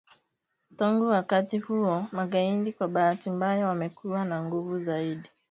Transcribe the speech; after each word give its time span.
Tangu 0.75 1.05
wakati 1.05 1.57
huo 1.59 2.05
magaidi 2.11 2.73
kwa 2.73 2.87
bahati 2.87 3.29
mbaya 3.29 3.67
wamekuwa 3.67 4.25
na 4.25 4.43
nguvu 4.45 4.79
zaidi 4.83 5.29